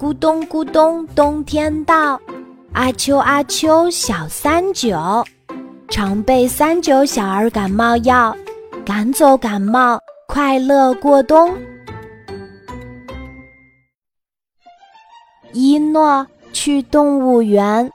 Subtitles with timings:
[0.00, 2.18] 咕咚咕咚，冬天到，
[2.72, 4.98] 阿秋阿秋小三九，
[5.90, 8.34] 常备三九小儿感冒药，
[8.82, 11.54] 赶走感冒，快乐过冬。
[15.52, 17.92] 一诺去动物园。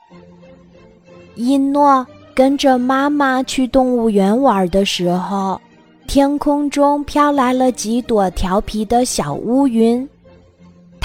[1.33, 5.59] 一诺跟着妈妈去动物园玩的时候，
[6.05, 10.07] 天空中飘来了几朵调皮的小乌云。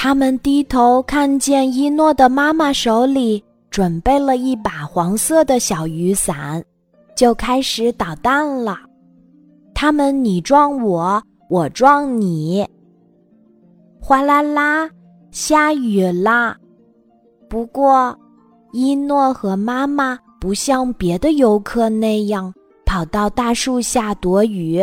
[0.03, 6.65] 他们低头看见一诺的妈妈手里准备了一把黄色的小雨伞，
[7.15, 8.79] 就开始捣蛋了。
[9.75, 12.67] 他们你撞我，我撞你，
[14.01, 14.89] 哗啦啦，
[15.33, 16.57] 下雨啦。
[17.47, 18.19] 不过，
[18.73, 22.51] 一诺和妈妈不像别的游客那样
[22.87, 24.83] 跑到大树下躲雨。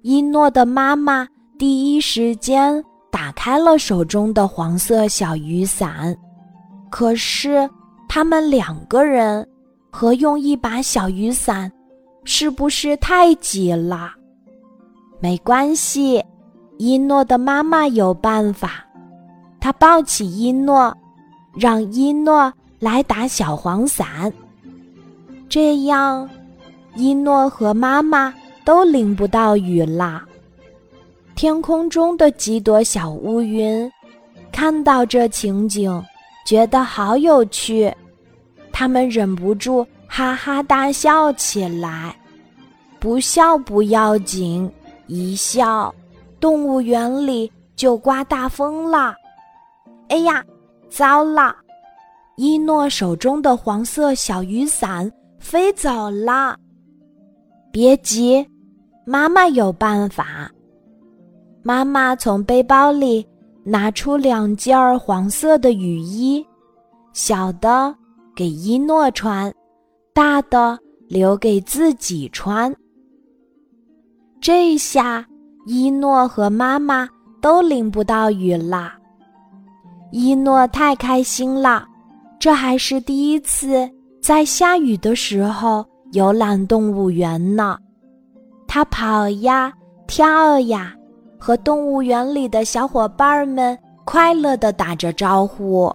[0.00, 2.82] 一诺的妈妈第一时间。
[3.10, 6.16] 打开了手中的黄色小雨伞，
[6.90, 7.68] 可是
[8.08, 9.46] 他们两个人
[9.90, 11.70] 合用一把小雨伞，
[12.24, 14.12] 是不是太挤了？
[15.18, 16.24] 没关系，
[16.78, 18.84] 一诺的妈妈有办法。
[19.60, 20.96] 她抱起一诺，
[21.54, 24.32] 让一诺来打小黄伞，
[25.48, 26.28] 这样
[26.94, 28.32] 一诺和妈妈
[28.64, 30.24] 都淋不到雨啦。
[31.40, 33.90] 天空中的几朵小乌云，
[34.52, 35.90] 看到这情景，
[36.44, 37.90] 觉得好有趣，
[38.70, 42.14] 他们忍不住哈哈大笑起来。
[42.98, 44.70] 不笑不要紧，
[45.06, 45.94] 一笑，
[46.38, 49.14] 动物园里就刮大风了。
[50.10, 50.44] 哎呀，
[50.90, 51.56] 糟了！
[52.36, 56.54] 一诺手中的黄色小雨伞飞走了。
[57.72, 58.46] 别急，
[59.06, 60.50] 妈妈有办法。
[61.62, 63.26] 妈妈从背包里
[63.62, 66.44] 拿出两件黄色的雨衣，
[67.12, 67.94] 小的
[68.34, 69.52] 给一诺穿，
[70.14, 72.74] 大的留给自己穿。
[74.40, 75.24] 这下
[75.66, 77.06] 一诺和妈妈
[77.42, 78.96] 都淋不到雨啦。
[80.12, 81.86] 一诺太开心了，
[82.38, 83.88] 这还是第一次
[84.22, 87.76] 在下雨的时候游览动物园呢。
[88.66, 89.70] 他跑呀，
[90.06, 90.96] 跳呀。
[91.40, 95.90] 和动物园里的小伙伴们快乐地打着招呼。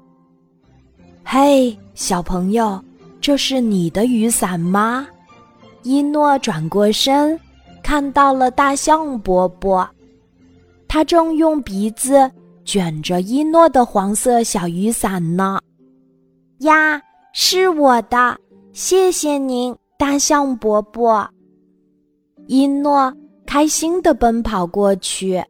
[1.24, 2.84] 嘿，小朋友，
[3.22, 5.08] 这是你的雨伞吗？
[5.84, 7.40] 一诺转过身，
[7.84, 9.88] 看到了大象伯伯，
[10.88, 12.30] 他正用鼻子
[12.64, 15.60] 卷着一诺的黄色小雨伞呢。
[16.62, 17.00] 呀，
[17.34, 18.36] 是我的，
[18.74, 21.30] 谢谢您，大象伯伯。
[22.48, 23.14] 一诺。
[23.46, 25.44] 开心地奔跑过去，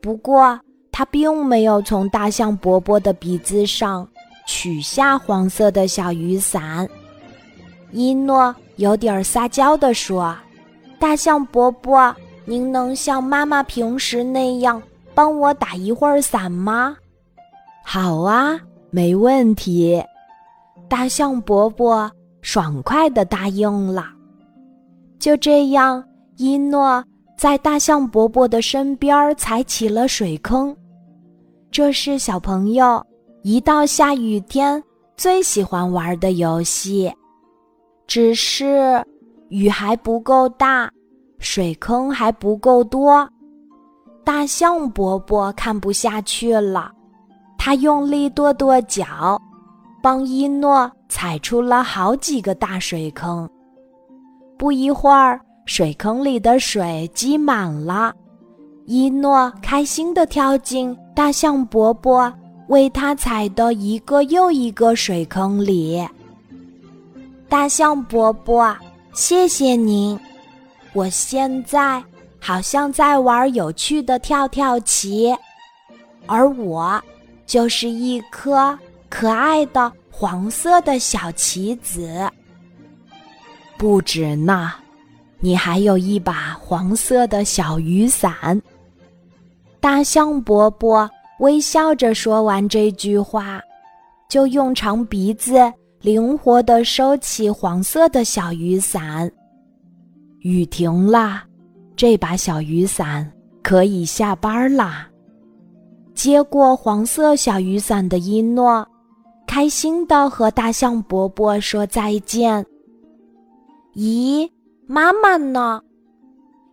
[0.00, 0.58] 不过
[0.92, 4.06] 他并没有从大象伯伯的鼻子上
[4.46, 6.88] 取下黄色的小雨伞。
[7.92, 10.36] 一诺有点撒娇地说
[10.98, 12.14] ：“大象伯伯，
[12.44, 14.82] 您能像妈妈平时那样
[15.14, 16.96] 帮我打一会儿伞吗
[17.82, 18.58] ？”“好啊，
[18.90, 20.02] 没问题。”
[20.88, 22.10] 大象伯伯
[22.42, 24.06] 爽快地答应了。
[25.18, 26.04] 就这样。
[26.36, 27.02] 一诺
[27.38, 30.76] 在大象伯伯的身边踩起了水坑，
[31.70, 33.04] 这是小朋友
[33.42, 34.82] 一到下雨天
[35.16, 37.12] 最喜欢玩的游戏。
[38.06, 39.04] 只是
[39.48, 40.90] 雨还不够大，
[41.38, 43.28] 水坑还不够多，
[44.24, 46.90] 大象伯伯看不下去了，
[47.56, 49.40] 他用力跺跺脚，
[50.02, 53.48] 帮一诺踩出了好几个大水坑。
[54.58, 55.40] 不一会儿。
[55.66, 58.14] 水坑里的水积满了，
[58.84, 62.32] 一诺开心地跳进大象伯伯
[62.68, 66.06] 为他踩的一个又一个水坑里。
[67.48, 68.76] 大象伯伯，
[69.14, 70.18] 谢谢您！
[70.92, 72.02] 我现在
[72.38, 75.34] 好像在玩有趣的跳跳棋，
[76.26, 77.02] 而我
[77.46, 78.78] 就是一颗
[79.08, 82.30] 可爱的黄色的小棋子。
[83.78, 84.72] 不止呢。
[85.44, 88.58] 你还有一把黄色的小雨伞。
[89.78, 91.08] 大象伯伯
[91.38, 93.60] 微笑着说完这句话，
[94.26, 95.70] 就用长鼻子
[96.00, 99.30] 灵活地收起黄色的小雨伞。
[100.38, 101.42] 雨停了，
[101.94, 103.30] 这把小雨伞
[103.62, 105.06] 可以下班啦。
[106.14, 108.88] 接过黄色小雨伞的一诺，
[109.46, 112.64] 开心地和大象伯伯说再见。
[113.94, 114.48] 咦？
[114.86, 115.80] 妈妈呢？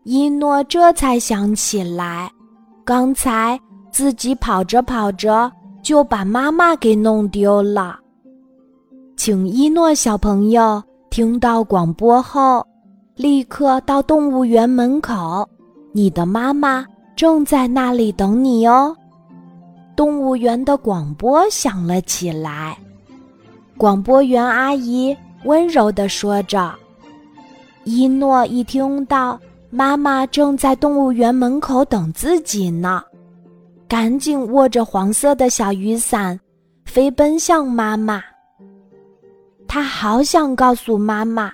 [0.04, 2.30] 一诺这才想起来，
[2.84, 3.58] 刚才
[3.92, 5.50] 自己跑着跑着
[5.82, 7.98] 就把妈妈给弄丢了。
[9.16, 12.66] 请一诺小朋友听到广播后，
[13.16, 15.48] 立刻到动物园门口，
[15.94, 16.86] 你的妈妈
[17.16, 18.94] 正在那里等你哦。
[19.96, 22.78] 动物园的广播响了起来，
[23.78, 25.16] 广播员阿姨
[25.46, 26.74] 温柔地说着。
[27.84, 29.40] 一诺一听到
[29.70, 33.02] 妈妈正在动物园门口等自己呢，
[33.88, 36.40] 赶紧握着黄色的小雨伞，
[36.86, 38.22] 飞奔向妈妈。
[39.68, 41.52] 他好想告诉妈妈，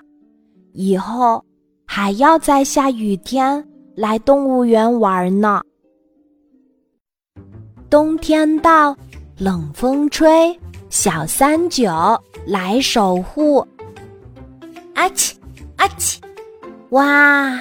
[0.73, 1.43] 以后
[1.85, 3.63] 还要在下雨天
[3.95, 5.61] 来动物园玩呢。
[7.89, 8.97] 冬天到，
[9.37, 10.59] 冷风吹，
[10.89, 11.89] 小三九
[12.45, 13.65] 来守护。
[14.95, 15.36] 阿奇，
[16.89, 17.51] 哇，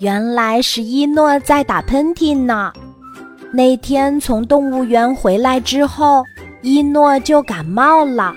[0.00, 2.72] 原来是一诺在打喷嚏呢。
[3.52, 6.24] 那天从动物园回来之后，
[6.62, 8.34] 一诺就感冒了。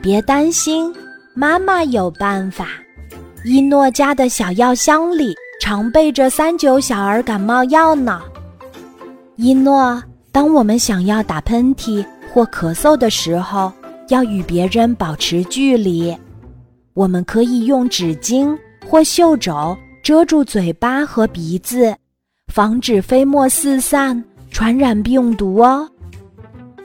[0.00, 0.94] 别担心，
[1.34, 2.68] 妈妈有办法。
[3.44, 8.22] 一诺家的小药箱里常备着三九小儿感冒药呢。
[9.36, 10.02] 一诺。
[10.34, 12.02] 当我们想要打喷嚏
[12.32, 13.70] 或咳嗽的时候，
[14.08, 16.16] 要与别人保持距离。
[16.94, 18.56] 我们可以用纸巾
[18.86, 21.94] 或袖肘遮住嘴巴和鼻子，
[22.52, 25.88] 防止飞沫四散，传染病毒哦。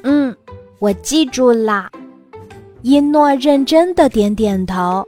[0.04, 0.36] 嗯，
[0.80, 1.90] 我记住了。
[2.84, 5.06] 伊诺认真的点点头，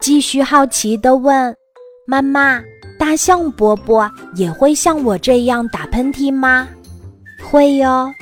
[0.00, 1.54] 继续好奇的问
[2.06, 2.60] ：“妈妈，
[2.98, 6.66] 大象伯伯也会像我这样打喷嚏吗？”
[7.44, 8.12] 会哟，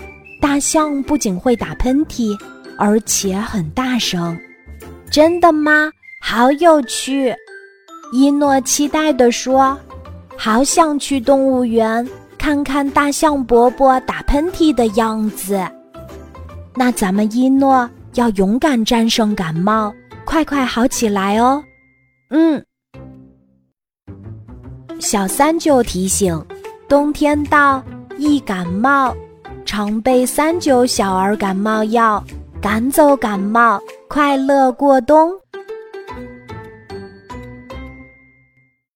[0.40, 2.36] 大象不仅会打喷嚏，
[2.76, 4.38] 而且很大声。
[5.10, 5.90] 真的吗？
[6.20, 7.34] 好有趣！
[8.12, 9.78] 伊诺期待地说
[10.36, 12.06] ：“好想去动物园
[12.38, 15.60] 看看大象伯伯打喷嚏的样子。”
[16.74, 19.92] 那咱们伊诺要勇敢战胜感冒，
[20.24, 21.62] 快快好起来哦。
[22.30, 22.64] 嗯。
[25.00, 26.44] 小三就提醒：
[26.88, 27.82] 冬天到。
[28.20, 29.14] 易感冒，
[29.64, 32.20] 常备三九小儿感冒药，
[32.60, 35.30] 赶走感冒，快乐过冬。